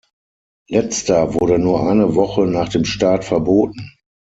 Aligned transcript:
Letzter 0.67 1.35
wurde 1.35 1.59
nur 1.59 1.87
eine 1.87 2.15
Woche 2.15 2.47
nach 2.47 2.69
dem 2.69 2.85
Start 2.85 3.23
verboten. 3.23 3.97